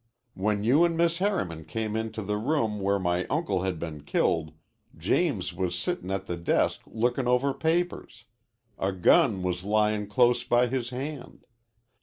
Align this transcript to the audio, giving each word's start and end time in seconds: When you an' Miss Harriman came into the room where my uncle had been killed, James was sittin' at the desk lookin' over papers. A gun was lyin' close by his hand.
When 0.33 0.63
you 0.63 0.83
an' 0.83 0.97
Miss 0.97 1.19
Harriman 1.19 1.63
came 1.63 1.95
into 1.95 2.23
the 2.23 2.37
room 2.37 2.79
where 2.79 2.97
my 2.97 3.25
uncle 3.27 3.61
had 3.61 3.77
been 3.77 4.01
killed, 4.01 4.51
James 4.97 5.53
was 5.53 5.77
sittin' 5.77 6.09
at 6.09 6.25
the 6.25 6.37
desk 6.37 6.81
lookin' 6.87 7.27
over 7.27 7.53
papers. 7.53 8.25
A 8.79 8.93
gun 8.93 9.43
was 9.43 9.63
lyin' 9.63 10.07
close 10.07 10.43
by 10.43 10.65
his 10.65 10.89
hand. 10.89 11.45